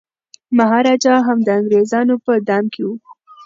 [0.57, 2.89] مهاراجا هم د انګریزانو په دام کي و.